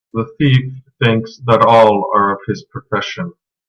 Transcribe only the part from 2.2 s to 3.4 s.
of his profession.